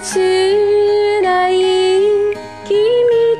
[0.00, 1.54] 辛い
[2.66, 2.74] 君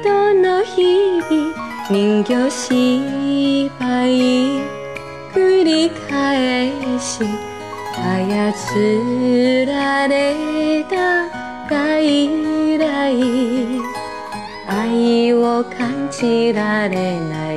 [0.03, 1.55] との日々
[1.91, 4.11] 人形芝居
[5.35, 7.25] 繰り返し
[7.95, 11.29] 操られた
[11.69, 12.83] 外来
[14.67, 17.56] 愛を感じられない。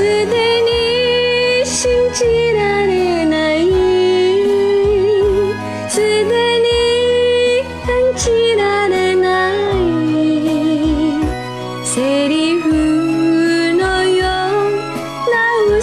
[0.00, 0.16] すで
[0.62, 3.68] に信じられない。
[5.90, 6.32] すで
[6.64, 6.66] に
[7.84, 9.60] 感じられない。
[11.84, 12.64] セリフ
[13.74, 14.72] のよう
[15.30, 15.36] な
[15.76, 15.78] 嘘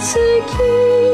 [0.00, 0.14] つ
[0.46, 1.13] き。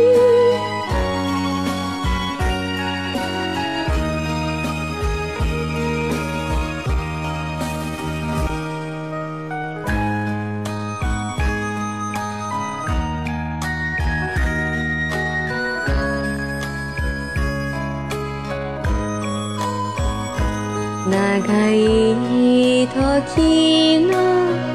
[21.20, 24.12] 長い時の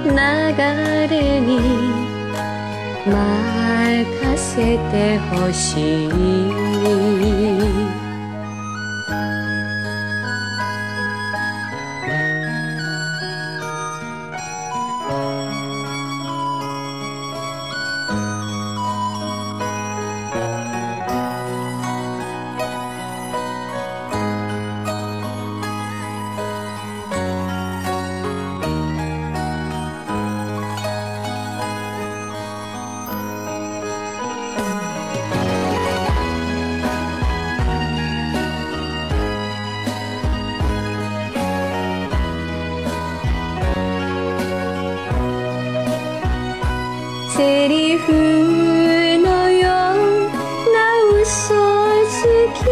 [0.06, 0.14] 流
[1.10, 1.50] れに
[3.08, 3.16] 任
[4.38, 7.85] せてほしい。
[47.36, 50.32] セリフのよう
[50.74, 50.80] な
[51.22, 51.28] 嘘
[52.08, 52.24] つ
[52.54, 52.64] き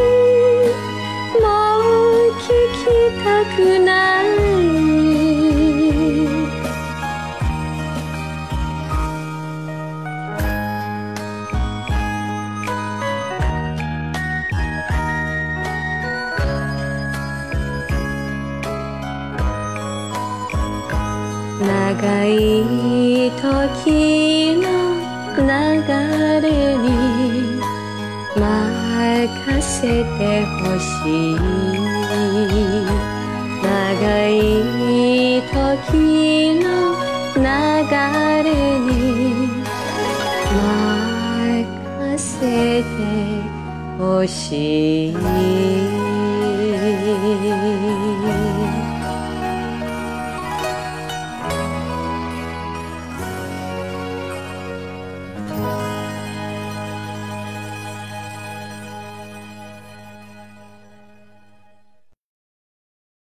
[1.41, 1.45] も
[1.79, 2.81] う聞き
[3.25, 3.91] たくな
[4.21, 4.25] い
[21.59, 24.32] 長い時
[26.03, 26.87] 流れに
[28.35, 30.91] 任せてほし
[31.31, 31.35] い。
[33.63, 33.67] 長
[34.27, 34.31] い
[35.41, 35.95] 時
[36.59, 36.65] の
[37.35, 37.41] 流
[38.43, 38.47] れ
[38.79, 38.89] に
[40.51, 42.33] 任せ
[42.83, 42.85] て
[43.97, 45.13] ほしい。